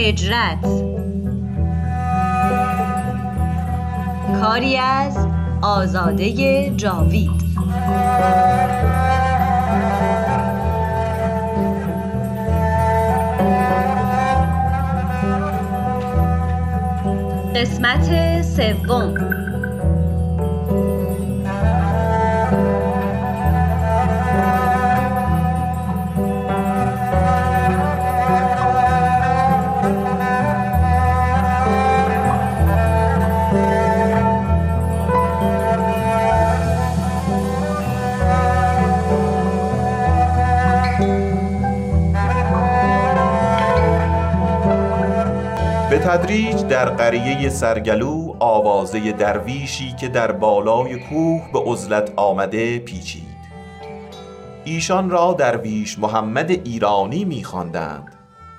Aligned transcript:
هجرت. 0.00 0.66
کاری 4.40 4.76
از 4.76 5.26
آزاده 5.62 6.70
جاوید. 6.76 7.30
قسمت 17.54 18.42
سوم. 18.42 19.39
تدریج 46.10 46.62
در 46.62 46.88
قریه 46.88 47.48
سرگلو 47.48 48.36
آوازه 48.40 49.12
درویشی 49.12 49.92
که 49.92 50.08
در 50.08 50.32
بالای 50.32 50.98
کوه 50.98 51.52
به 51.52 51.58
عزلت 51.58 52.12
آمده 52.16 52.78
پیچید. 52.78 53.36
ایشان 54.64 55.10
را 55.10 55.32
درویش 55.32 55.98
محمد 55.98 56.50
ایرانی 56.50 57.24
میخواندند. 57.24 58.14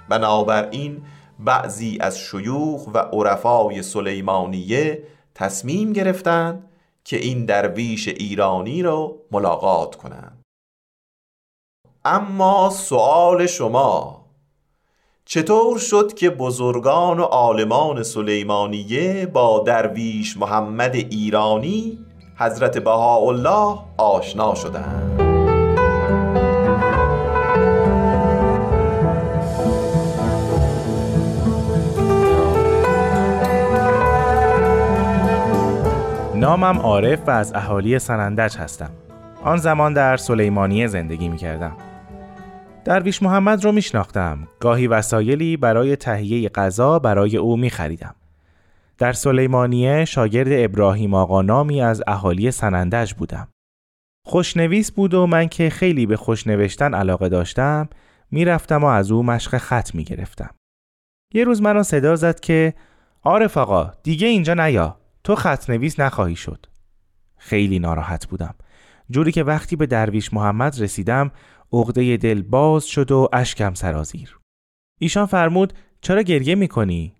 بنابراین 0.10 1.04
بعضی 1.40 1.98
از 2.02 2.20
شیوخ 2.20 2.88
و 2.94 2.98
عرفای 2.98 3.82
سلیمانیه 3.82 5.04
تصمیم 5.36 5.94
گرفتند 5.94 6.70
که 7.04 7.18
این 7.18 7.46
درویش 7.46 8.08
ایرانی 8.08 8.84
را 8.84 9.16
ملاقات 9.32 9.96
کنند. 9.96 10.42
اما 12.06 12.70
سوال 12.70 13.48
شما 13.48 14.21
چطور 15.34 15.78
شد 15.78 16.14
که 16.14 16.30
بزرگان 16.30 17.20
و 17.20 17.24
عالمان 17.24 18.04
سلیمانیه 18.04 19.26
با 19.26 19.64
درویش 19.68 20.38
محمد 20.38 20.96
ایرانی 20.96 21.98
حضرت 22.36 22.78
بهاءالله 22.78 23.80
آشنا 23.98 24.56
شدند؟ 24.56 25.22
نامم 36.36 36.80
عارف 36.80 37.20
و 37.28 37.32
از 37.32 37.54
اهالی 37.54 38.00
سنندج 38.00 38.58
هستم. 38.58 38.92
آن 39.44 39.58
زمان 39.58 39.94
در 39.94 40.18
سلیمانیه 40.18 40.88
زندگی 40.88 41.30
می 41.30 41.38
کردم 41.38 41.91
درویش 42.86 43.24
محمد 43.24 43.64
رو 43.64 43.72
میشناختم. 43.72 44.48
گاهی 44.60 44.88
وسایلی 44.88 45.58
برای 45.58 45.96
تهیه 45.96 46.50
غذا 46.50 47.00
برای 47.00 47.38
او 47.38 47.58
می 47.58 47.70
خریدم. 47.70 48.16
در 48.98 49.14
سلیمانیه 49.14 50.06
شاگرد 50.06 50.48
ابراهیم 50.52 51.14
آقا 51.14 51.42
نامی 51.42 51.82
از 51.82 52.04
اهالی 52.08 52.52
سنندج 52.52 53.14
بودم. 53.14 53.48
خوشنویس 54.28 54.92
بود 54.92 55.14
و 55.14 55.28
من 55.28 55.48
که 55.48 55.70
خیلی 55.70 56.06
به 56.06 56.18
خوشنوشتن 56.18 56.94
علاقه 56.94 57.30
داشتم 57.30 57.90
می‌رفتم 58.32 58.84
و 58.84 58.88
از 58.88 59.12
او 59.12 59.24
مشق 59.24 59.58
خط 59.58 59.96
می 59.96 60.04
گرفتم. 60.04 60.50
یه 61.34 61.44
روز 61.44 61.62
منو 61.62 61.84
صدا 61.84 62.16
زد 62.16 62.40
که 62.40 62.74
عارف 63.24 63.58
آقا 63.58 63.92
دیگه 64.04 64.28
اینجا 64.28 64.54
نیا 64.54 64.98
تو 65.24 65.36
خط 65.36 65.70
نویس 65.70 66.00
نخواهی 66.00 66.36
شد. 66.36 66.66
خیلی 67.38 67.80
ناراحت 67.80 68.28
بودم. 68.28 68.56
جوری 69.10 69.32
که 69.32 69.44
وقتی 69.44 69.76
به 69.76 69.86
درویش 69.86 70.34
محمد 70.34 70.82
رسیدم 70.82 71.32
عقده 71.74 72.18
دل 72.18 72.42
باز 72.42 72.86
شد 72.86 73.12
و 73.12 73.30
اشکم 73.34 73.74
سرازیر. 73.74 74.40
ایشان 75.00 75.26
فرمود 75.26 75.74
چرا 76.02 76.22
گریه 76.22 76.56
می‌کنی؟ 76.56 77.16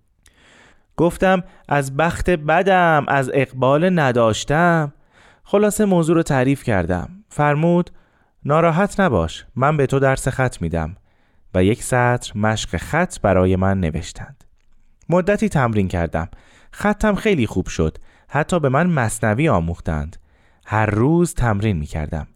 گفتم 0.98 1.44
از 1.70 1.98
بخت 1.98 2.30
بدم 2.30 3.06
از 3.08 3.32
اقبال 3.34 4.00
نداشتم. 4.00 4.94
خلاصه 5.44 5.86
موضوع 5.86 6.16
رو 6.16 6.24
تعریف 6.24 6.64
کردم. 6.64 7.10
فرمود 7.30 7.90
ناراحت 8.46 9.00
نباش 9.00 9.46
من 9.56 9.78
به 9.78 9.86
تو 9.86 10.00
درس 10.00 10.28
خط 10.28 10.62
میدم. 10.62 10.96
و 11.54 11.64
یک 11.64 11.84
سطر 11.84 12.40
مشق 12.40 12.78
خط 12.78 13.20
برای 13.20 13.56
من 13.56 13.80
نوشتند. 13.80 14.44
مدتی 15.10 15.50
تمرین 15.50 15.88
کردم. 15.88 16.30
خطم 16.72 17.16
خیلی 17.16 17.48
خوب 17.48 17.68
شد. 17.68 17.98
حتی 18.30 18.60
به 18.60 18.70
من 18.70 18.88
مصنوی 18.88 19.50
آموختند. 19.50 20.18
هر 20.66 20.86
روز 20.86 21.34
تمرین 21.34 21.78
می 21.78 21.86
کردم 21.86 22.28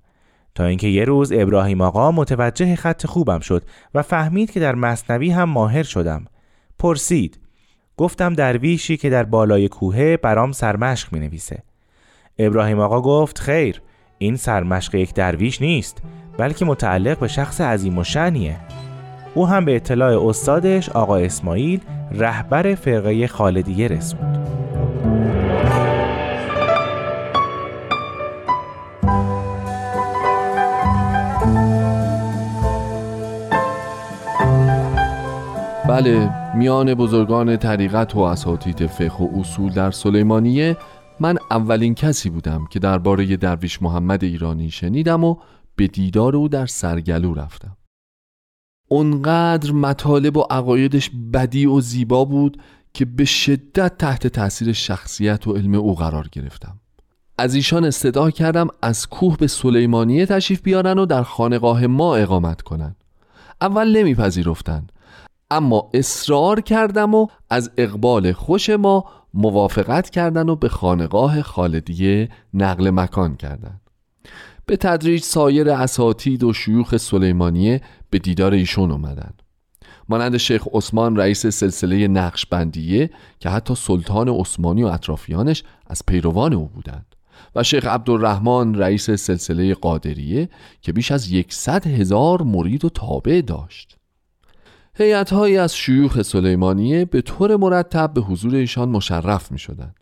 تا 0.55 0.65
اینکه 0.65 0.87
یه 0.87 1.05
روز 1.05 1.31
ابراهیم 1.31 1.81
آقا 1.81 2.11
متوجه 2.11 2.75
خط 2.75 3.05
خوبم 3.05 3.39
شد 3.39 3.63
و 3.95 4.01
فهمید 4.01 4.51
که 4.51 4.59
در 4.59 4.75
مصنوی 4.75 5.29
هم 5.29 5.49
ماهر 5.49 5.83
شدم. 5.83 6.25
پرسید 6.79 7.39
گفتم 7.97 8.33
درویشی 8.33 8.97
که 8.97 9.09
در 9.09 9.23
بالای 9.23 9.67
کوهه 9.67 10.17
برام 10.17 10.51
سرمشق 10.51 11.13
می 11.13 11.19
نویسه 11.19 11.63
ابراهیم 12.39 12.79
آقا 12.79 13.01
گفت 13.01 13.39
خیر 13.39 13.81
این 14.17 14.35
سرمشق 14.35 14.95
یک 14.95 15.13
درویش 15.13 15.61
نیست 15.61 16.01
بلکه 16.37 16.65
متعلق 16.65 17.19
به 17.19 17.27
شخص 17.27 17.61
عظیم 17.61 17.97
و 17.97 18.03
شنیه 18.03 18.57
او 19.33 19.47
هم 19.47 19.65
به 19.65 19.75
اطلاع 19.75 20.27
استادش 20.27 20.89
آقا 20.89 21.17
اسماعیل 21.17 21.81
رهبر 22.11 22.75
فرقه 22.75 23.27
خالدیه 23.27 23.87
رسوند. 23.87 24.44
بله 35.95 36.29
میان 36.55 36.93
بزرگان 36.93 37.57
طریقت 37.57 38.15
و 38.15 38.19
اساتید 38.19 38.87
فقه 38.87 39.23
و 39.23 39.39
اصول 39.39 39.73
در 39.73 39.91
سلیمانیه 39.91 40.77
من 41.19 41.37
اولین 41.51 41.95
کسی 41.95 42.29
بودم 42.29 42.65
که 42.69 42.79
درباره 42.79 43.37
درویش 43.37 43.81
محمد 43.81 44.23
ایرانی 44.23 44.71
شنیدم 44.71 45.23
و 45.23 45.35
به 45.75 45.87
دیدار 45.87 46.35
او 46.35 46.47
در 46.47 46.65
سرگلو 46.65 47.33
رفتم. 47.33 47.77
اونقدر 48.87 49.71
مطالب 49.71 50.37
و 50.37 50.41
عقایدش 50.41 51.11
بدی 51.33 51.65
و 51.65 51.79
زیبا 51.79 52.25
بود 52.25 52.61
که 52.93 53.05
به 53.05 53.25
شدت 53.25 53.97
تحت 53.97 54.27
تاثیر 54.27 54.73
شخصیت 54.73 55.47
و 55.47 55.53
علم 55.53 55.75
او 55.75 55.95
قرار 55.95 56.27
گرفتم. 56.31 56.79
از 57.37 57.55
ایشان 57.55 57.85
استدعا 57.85 58.31
کردم 58.31 58.67
از 58.81 59.07
کوه 59.07 59.37
به 59.37 59.47
سلیمانیه 59.47 60.25
تشریف 60.25 60.61
بیارن 60.61 60.99
و 60.99 61.05
در 61.05 61.23
خانقاه 61.23 61.87
ما 61.87 62.15
اقامت 62.15 62.61
کنند. 62.61 62.95
اول 63.61 63.97
نمیپذیرفتند 63.97 64.91
اما 65.55 65.89
اصرار 65.93 66.61
کردم 66.61 67.15
و 67.15 67.27
از 67.49 67.71
اقبال 67.77 68.31
خوش 68.31 68.69
ما 68.69 69.05
موافقت 69.33 70.09
کردن 70.09 70.49
و 70.49 70.55
به 70.55 70.69
خانقاه 70.69 71.41
خالدیه 71.41 72.29
نقل 72.53 72.89
مکان 72.89 73.35
کردند. 73.35 73.81
به 74.65 74.77
تدریج 74.77 75.23
سایر 75.23 75.69
اساتید 75.69 76.43
و 76.43 76.53
شیوخ 76.53 76.97
سلیمانیه 76.97 77.81
به 78.09 78.19
دیدار 78.19 78.53
ایشون 78.53 78.91
اومدند. 78.91 79.41
مانند 80.09 80.37
شیخ 80.37 80.67
عثمان 80.73 81.15
رئیس 81.15 81.47
سلسله 81.47 82.07
نقشبندیه 82.07 83.09
که 83.39 83.49
حتی 83.49 83.75
سلطان 83.75 84.29
عثمانی 84.29 84.83
و 84.83 84.87
اطرافیانش 84.87 85.63
از 85.87 86.01
پیروان 86.07 86.53
او 86.53 86.65
بودند 86.65 87.15
و 87.55 87.63
شیخ 87.63 87.85
عبدالرحمن 87.85 88.75
رئیس 88.75 89.11
سلسله 89.11 89.73
قادریه 89.73 90.49
که 90.81 90.93
بیش 90.93 91.11
از 91.11 91.31
یکصد 91.31 91.87
هزار 91.87 92.41
مرید 92.41 92.85
و 92.85 92.89
تابع 92.89 93.41
داشت 93.41 93.97
هیئت‌هایی 94.97 95.57
از 95.57 95.75
شیوخ 95.75 96.21
سلیمانیه 96.21 97.05
به 97.05 97.21
طور 97.21 97.55
مرتب 97.55 98.13
به 98.13 98.21
حضور 98.21 98.55
ایشان 98.55 98.89
مشرف 98.89 99.51
می 99.51 99.59
شدن. 99.59 99.93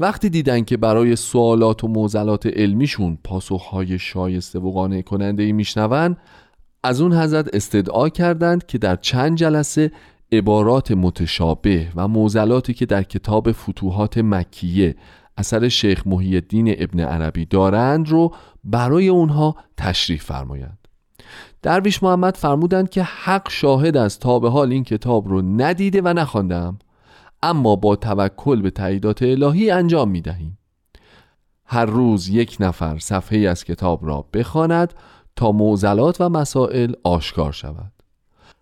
وقتی 0.00 0.30
دیدن 0.30 0.64
که 0.64 0.76
برای 0.76 1.16
سوالات 1.16 1.84
و 1.84 1.88
موزلات 1.88 2.46
علمیشون 2.46 3.18
پاسخهای 3.24 3.98
شایسته 3.98 4.58
و 4.58 4.70
قانع 4.70 5.02
کننده 5.02 5.42
ای 5.42 5.52
میشنون 5.52 6.16
از 6.84 7.00
اون 7.00 7.12
حضرت 7.12 7.54
استدعا 7.54 8.08
کردند 8.08 8.66
که 8.66 8.78
در 8.78 8.96
چند 8.96 9.36
جلسه 9.36 9.90
عبارات 10.32 10.90
متشابه 10.90 11.88
و 11.96 12.08
موزلاتی 12.08 12.74
که 12.74 12.86
در 12.86 13.02
کتاب 13.02 13.52
فتوحات 13.52 14.18
مکیه 14.18 14.96
اثر 15.36 15.68
شیخ 15.68 16.06
محی 16.06 16.34
الدین 16.34 16.74
ابن 16.78 17.00
عربی 17.00 17.44
دارند 17.44 18.08
رو 18.08 18.34
برای 18.64 19.08
اونها 19.08 19.56
تشریح 19.76 20.20
فرمایند 20.20 20.79
درویش 21.62 22.02
محمد 22.02 22.36
فرمودند 22.36 22.90
که 22.90 23.02
حق 23.02 23.50
شاهد 23.50 23.96
از 23.96 24.18
تا 24.18 24.38
به 24.38 24.50
حال 24.50 24.72
این 24.72 24.84
کتاب 24.84 25.28
رو 25.28 25.42
ندیده 25.42 26.00
و 26.04 26.08
نخواندم 26.08 26.78
اما 27.42 27.76
با 27.76 27.96
توکل 27.96 28.62
به 28.62 28.70
تعییدات 28.70 29.22
الهی 29.22 29.70
انجام 29.70 30.10
می 30.10 30.20
دهیم 30.20 30.58
هر 31.64 31.84
روز 31.84 32.28
یک 32.28 32.56
نفر 32.60 32.98
صفحه 32.98 33.38
از 33.38 33.64
کتاب 33.64 34.06
را 34.06 34.24
بخواند 34.34 34.94
تا 35.36 35.52
معضلات 35.52 36.20
و 36.20 36.28
مسائل 36.28 36.92
آشکار 37.04 37.52
شود 37.52 37.92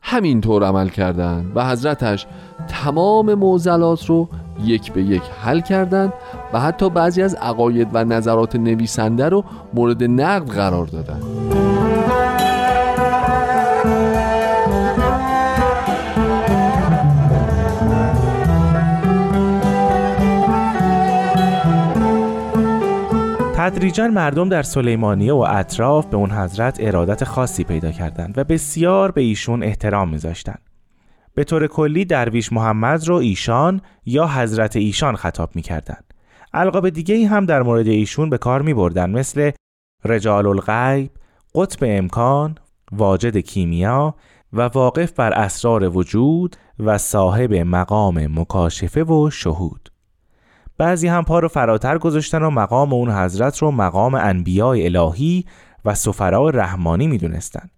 همینطور 0.03 0.65
عمل 0.65 0.89
کردند 0.89 1.53
و 1.55 1.69
حضرتش 1.69 2.27
تمام 2.69 3.35
معضلات 3.35 4.07
رو 4.07 4.29
یک 4.65 4.93
به 4.93 5.03
یک 5.03 5.23
حل 5.23 5.61
کردند 5.61 6.13
و 6.53 6.61
حتی 6.61 6.91
بعضی 6.91 7.23
از 7.23 7.35
عقاید 7.35 7.89
و 7.93 8.05
نظرات 8.05 8.57
نویسنده 8.57 9.29
رو 9.29 9.45
مورد 9.75 10.05
نقد 10.05 10.49
قرار 10.49 10.87
دادند. 10.87 11.68
تدریجا 23.71 24.09
مردم 24.09 24.49
در 24.49 24.63
سلیمانیه 24.63 25.33
و 25.33 25.47
اطراف 25.49 26.07
به 26.07 26.17
اون 26.17 26.31
حضرت 26.31 26.77
ارادت 26.81 27.25
خاصی 27.25 27.65
پیدا 27.65 27.93
کردند 27.93 28.39
و 28.39 28.45
بسیار 28.45 29.11
به 29.11 29.21
ایشون 29.21 29.63
احترام 29.63 30.09
میذاشتند. 30.09 30.63
به 31.35 31.45
طور 31.45 31.67
کلی 31.67 32.05
درویش 32.05 32.53
محمد 32.53 33.09
رو 33.09 33.15
ایشان 33.15 33.81
یا 34.07 34.27
حضرت 34.27 34.77
ایشان 34.77 35.17
خطاب 35.17 35.51
می‌کردند. 35.55 36.15
القاب 36.53 36.89
دیگه 36.89 37.15
ای 37.15 37.25
هم 37.25 37.47
در 37.47 37.63
مورد 37.63 37.87
ایشون 37.87 38.31
به 38.31 38.39
کار 38.39 38.63
می 38.63 38.75
بردن 38.75 39.11
مثل 39.11 39.51
رجال 40.05 40.47
الغیب، 40.47 41.11
قطب 41.55 41.79
امکان، 41.83 42.55
واجد 42.93 43.37
کیمیا 43.37 44.15
و 44.53 44.61
واقف 44.63 45.13
بر 45.13 45.33
اسرار 45.33 45.97
وجود 45.97 46.57
و 46.79 46.99
صاحب 46.99 47.55
مقام 47.55 48.41
مکاشفه 48.41 49.05
و 49.05 49.31
شهود. 49.31 49.89
بعضی 50.79 51.09
هم 51.09 51.25
پا 51.25 51.39
رو 51.39 51.49
فراتر 51.49 51.99
گذاشتن 51.99 52.43
و 52.43 52.51
مقام 52.51 52.93
اون 52.93 53.11
حضرت 53.11 53.59
رو 53.59 53.71
مقام 53.71 54.15
انبیاء 54.15 54.85
الهی 54.85 55.45
و 55.85 55.95
سفراء 55.95 56.51
رحمانی 56.51 57.07
می‌دونستن. 57.07 57.71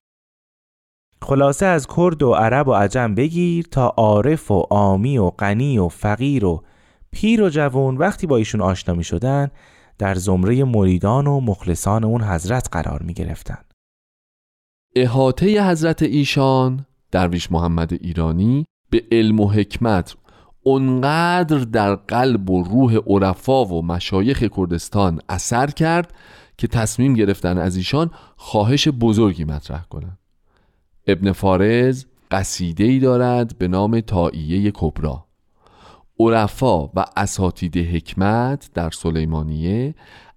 خلاصه 1.23 1.67
از 1.67 1.87
کرد 1.97 2.23
و 2.23 2.33
عرب 2.33 2.69
و 2.69 2.73
عجم 2.73 3.15
بگیر 3.15 3.67
تا 3.71 3.87
عارف 3.89 4.51
و 4.51 4.67
آمی 4.71 5.19
و 5.19 5.31
غنی 5.31 5.79
و 5.79 5.89
فقیر 5.89 6.45
و 6.45 6.63
پیر 7.13 7.43
و 7.43 7.49
جوان 7.49 7.97
وقتی 7.97 8.27
با 8.27 8.37
ایشون 8.37 8.61
آشنا 8.61 8.95
می 8.95 9.05
شدن 9.05 9.51
در 9.99 10.15
زمره 10.15 10.65
مریدان 10.65 11.27
و 11.27 11.41
مخلصان 11.41 12.05
اون 12.05 12.23
حضرت 12.23 12.69
قرار 12.73 13.03
می 13.03 13.15
گرفتن. 13.15 13.59
احاطه 14.97 15.71
حضرت 15.71 16.03
ایشان 16.03 16.87
درویش 17.11 17.53
محمد 17.53 17.93
ایرانی 17.93 18.67
به 18.91 19.05
علم 19.13 19.41
و 19.41 19.51
حکمت 19.51 20.17
اونقدر 20.63 21.59
در 21.59 21.95
قلب 21.95 22.51
و 22.51 22.63
روح 22.63 22.97
عرفا 23.07 23.65
و 23.65 23.83
مشایخ 23.83 24.43
کردستان 24.57 25.21
اثر 25.29 25.67
کرد 25.67 26.15
که 26.59 26.67
تصمیم 26.67 27.15
گرفتن 27.15 27.59
از 27.59 27.77
ایشان 27.77 28.11
خواهش 28.37 28.89
بزرگی 28.89 29.45
مطرح 29.45 29.85
کنند. 29.85 30.19
ابن 31.07 31.33
فارز 31.33 32.05
قصیده 32.31 32.85
ای 32.85 32.99
دارد 32.99 33.59
به 33.59 33.69
نام 33.69 34.01
تائیه 34.01 34.71
کبرا 34.75 35.27
عرفا 36.21 36.87
و 36.87 37.05
اساتید 37.17 37.77
حکمت 37.77 38.71
در 38.75 38.91
سلیمانیه 38.91 39.95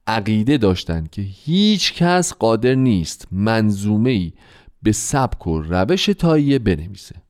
عقیده 0.08 0.58
داشتند 0.58 1.10
که 1.10 1.22
هیچ 1.22 1.94
کس 1.94 2.34
قادر 2.34 2.76
نیست 2.76 3.28
منظومه 3.32 4.10
ای 4.10 4.34
به 4.84 4.92
سبک 4.92 5.48
و 5.48 5.62
روش 5.62 6.06
تاییه 6.06 6.60
بنویسه 6.60 7.23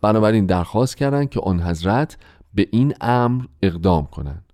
بنابراین 0.00 0.46
درخواست 0.46 0.96
کردند 0.96 1.30
که 1.30 1.40
آن 1.40 1.62
حضرت 1.62 2.16
به 2.54 2.68
این 2.70 2.94
امر 3.00 3.44
اقدام 3.62 4.06
کنند 4.06 4.52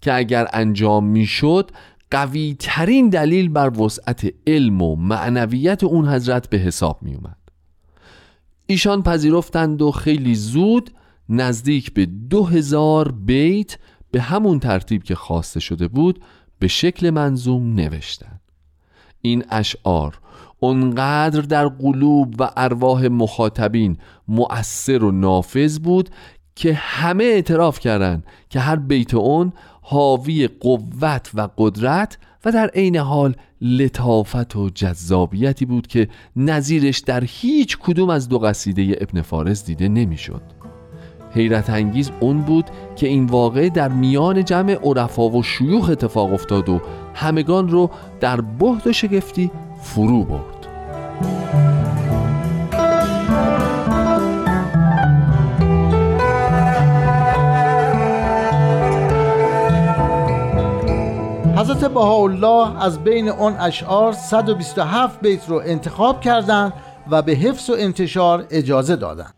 که 0.00 0.14
اگر 0.14 0.48
انجام 0.52 1.04
می‌شد 1.04 1.70
قوی 2.10 2.56
ترین 2.58 3.08
دلیل 3.08 3.48
بر 3.48 3.80
وسعت 3.80 4.32
علم 4.46 4.82
و 4.82 4.96
معنویت 4.96 5.84
اون 5.84 6.08
حضرت 6.08 6.50
به 6.50 6.56
حساب 6.56 7.02
می 7.02 7.14
اومد 7.14 7.36
ایشان 8.66 9.02
پذیرفتند 9.02 9.82
و 9.82 9.90
خیلی 9.90 10.34
زود 10.34 10.90
نزدیک 11.28 11.94
به 11.94 12.06
دو 12.06 12.44
هزار 12.44 13.12
بیت 13.12 13.78
به 14.10 14.20
همون 14.20 14.60
ترتیب 14.60 15.02
که 15.02 15.14
خواسته 15.14 15.60
شده 15.60 15.88
بود 15.88 16.22
به 16.58 16.68
شکل 16.68 17.10
منظوم 17.10 17.74
نوشتند. 17.74 18.40
این 19.22 19.44
اشعار 19.50 20.18
اونقدر 20.66 21.40
در 21.40 21.68
قلوب 21.68 22.34
و 22.38 22.50
ارواح 22.56 23.06
مخاطبین 23.06 23.96
مؤثر 24.28 25.04
و 25.04 25.10
نافذ 25.10 25.78
بود 25.78 26.10
که 26.54 26.74
همه 26.74 27.24
اعتراف 27.24 27.78
کردند 27.78 28.24
که 28.50 28.60
هر 28.60 28.76
بیت 28.76 29.14
اون 29.14 29.52
حاوی 29.82 30.48
قوت 30.48 31.30
و 31.34 31.48
قدرت 31.58 32.18
و 32.44 32.52
در 32.52 32.68
عین 32.68 32.96
حال 32.96 33.34
لطافت 33.60 34.56
و 34.56 34.70
جذابیتی 34.70 35.64
بود 35.64 35.86
که 35.86 36.08
نظیرش 36.36 36.98
در 36.98 37.24
هیچ 37.26 37.78
کدوم 37.78 38.10
از 38.10 38.28
دو 38.28 38.38
قصیده 38.38 38.98
ابن 39.00 39.22
فارس 39.22 39.64
دیده 39.64 39.88
نمی‌شد. 39.88 40.42
حیرت 41.34 41.70
انگیز 41.70 42.10
اون 42.20 42.42
بود 42.42 42.64
که 42.96 43.08
این 43.08 43.26
واقع 43.26 43.68
در 43.68 43.88
میان 43.88 44.44
جمع 44.44 44.72
عرفا 44.72 45.28
و 45.28 45.42
شیوخ 45.42 45.90
اتفاق 45.90 46.32
افتاد 46.32 46.68
و 46.68 46.80
همگان 47.14 47.68
رو 47.68 47.90
در 48.20 48.40
بهد 48.40 48.86
و 48.86 48.92
شگفتی 48.92 49.50
فرو 49.82 50.24
برد 50.24 50.55
حضرت 61.66 61.84
بهاءالله 61.84 62.82
از 62.82 63.04
بین 63.04 63.28
آن 63.28 63.56
اشعار 63.56 64.12
127 64.12 65.20
بیت 65.20 65.48
رو 65.48 65.62
انتخاب 65.64 66.20
کردند 66.20 66.72
و 67.10 67.22
به 67.22 67.32
حفظ 67.32 67.70
و 67.70 67.74
انتشار 67.78 68.46
اجازه 68.50 68.96
دادند. 68.96 69.34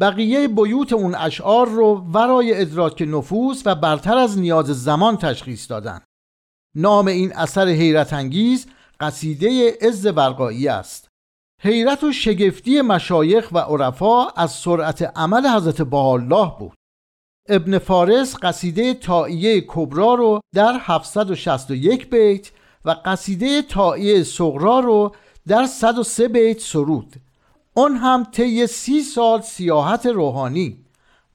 بقیه 0.00 0.48
بیوت 0.48 0.92
اون 0.92 1.14
اشعار 1.14 1.68
رو 1.68 2.06
ورای 2.12 2.60
ادراک 2.60 3.04
نفوس 3.08 3.62
و 3.64 3.74
برتر 3.74 4.18
از 4.18 4.38
نیاز 4.38 4.66
زمان 4.66 5.16
تشخیص 5.16 5.70
دادن 5.70 6.00
نام 6.74 7.06
این 7.06 7.32
اثر 7.32 7.68
حیرت 7.68 8.12
انگیز 8.12 8.66
قصیده 9.00 9.72
عز 9.80 10.06
ورقایی 10.06 10.68
است. 10.68 11.08
حیرت 11.60 12.04
و 12.04 12.12
شگفتی 12.12 12.80
مشایخ 12.80 13.48
و 13.52 13.58
عرفا 13.58 14.28
از 14.28 14.50
سرعت 14.50 15.12
عمل 15.16 15.46
حضرت 15.46 15.82
بهاءالله 15.82 16.52
بود. 16.58 16.81
ابن 17.48 17.78
فارس 17.78 18.36
قصیده 18.42 18.94
تائیه 18.94 19.64
کبرا 19.68 20.14
رو 20.14 20.40
در 20.54 20.76
761 20.80 22.10
بیت 22.10 22.50
و 22.84 22.96
قصیده 23.04 23.62
تائیه 23.62 24.22
صغرا 24.22 24.80
رو 24.80 25.14
در 25.46 25.66
103 25.66 26.28
بیت 26.28 26.60
سرود. 26.60 27.16
آن 27.74 27.96
هم 27.96 28.26
طی 28.32 28.66
سی 28.66 29.00
سال 29.00 29.40
سیاحت 29.40 30.06
روحانی. 30.06 30.76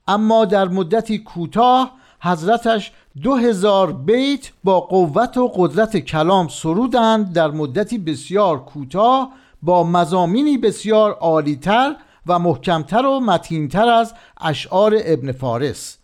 اما 0.08 0.46
در 0.46 0.68
مدتی 0.68 1.18
کوتاه 1.18 1.92
حضرتش 2.22 2.92
دو 3.24 3.36
هزار 3.36 3.92
بیت 3.92 4.52
با 4.64 4.80
قوت 4.80 5.38
و 5.38 5.48
قدرت 5.48 5.98
کلام 5.98 6.48
سرودند. 6.48 7.34
در 7.34 7.52
مدتی 7.52 7.98
بسیار 7.98 8.66
کوتاه 8.66 9.32
با 9.62 9.84
مزامینی 9.84 10.58
بسیار 10.58 11.14
عالیتر 11.14 11.96
و 12.28 12.40
محکمتر 12.40 13.06
و 13.06 13.20
متینتر 13.20 13.88
از 13.90 14.14
اشعار 14.42 14.94
ابن 15.06 15.32
فارس. 15.32 15.98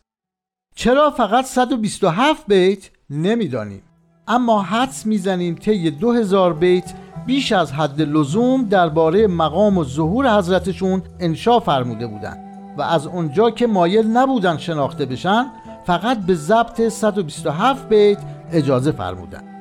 چرا 0.75 1.11
فقط 1.11 1.45
127 1.45 2.47
بیت 2.47 2.89
نمی‌دانیم؟ 3.09 3.81
اما 4.27 4.61
حدس 4.61 5.05
می‌زنیم 5.05 5.55
طی 5.55 5.91
2000 5.91 6.53
بیت 6.53 6.93
بیش 7.25 7.51
از 7.51 7.71
حد 7.71 8.01
لزوم 8.01 8.63
درباره 8.63 9.27
مقام 9.27 9.77
و 9.77 9.83
ظهور 9.83 10.37
حضرتشون 10.37 11.01
انشا 11.19 11.59
فرموده 11.59 12.07
بودند 12.07 12.73
و 12.77 12.81
از 12.81 13.07
اونجا 13.07 13.51
که 13.51 13.67
مایل 13.67 14.07
نبودن 14.07 14.57
شناخته 14.57 15.05
بشن 15.05 15.51
فقط 15.85 16.17
به 16.17 16.35
ضبط 16.35 16.81
127 16.81 17.89
بیت 17.89 18.17
اجازه 18.51 18.91
فرمودند 18.91 19.52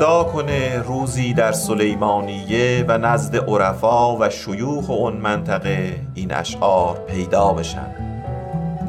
خدا 0.00 0.24
کنه 0.24 0.78
روزی 0.78 1.34
در 1.34 1.52
سلیمانیه 1.52 2.84
و 2.88 2.98
نزد 2.98 3.36
عرفا 3.36 4.16
و 4.16 4.30
شیوخ 4.30 4.90
اون 4.90 5.16
منطقه 5.16 6.00
این 6.14 6.34
اشعار 6.34 6.96
پیدا 7.08 7.52
بشن. 7.52 7.86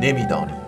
نمی‌دانیم 0.01 0.61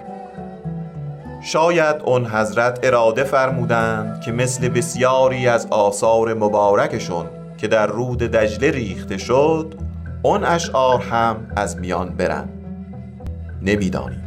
شاید 1.42 1.96
اون 2.06 2.26
حضرت 2.26 2.80
اراده 2.84 3.24
فرمودند 3.24 4.22
که 4.22 4.32
مثل 4.32 4.70
بسیاری 4.70 5.48
از 5.48 5.68
آثار 5.70 6.34
مبارکشون 6.34 7.26
که 7.58 7.68
در 7.68 7.88
رود 7.88 8.20
دجله 8.20 8.72
ریخته 8.72 9.18
شد 9.18 9.76
اون 10.22 10.44
اشعار 10.44 11.02
هم 11.02 11.36
از 11.56 11.78
میان 11.78 12.10
برن. 12.10 12.50
نمی‌دانیم 13.62 14.24